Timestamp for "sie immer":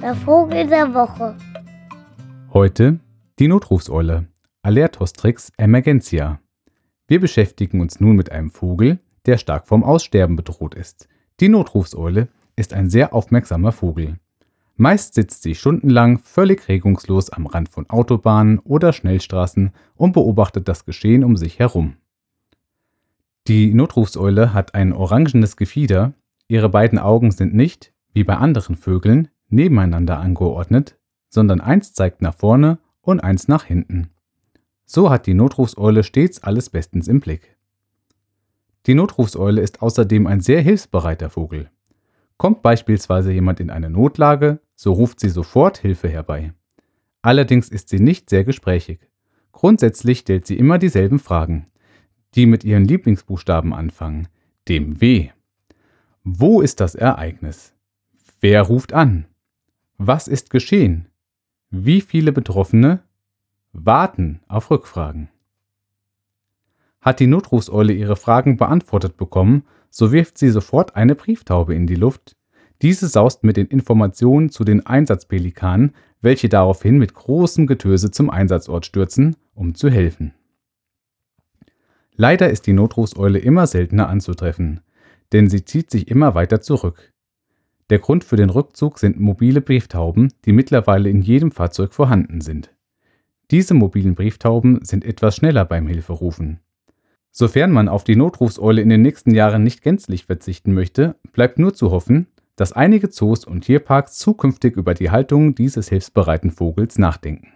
50.46-50.78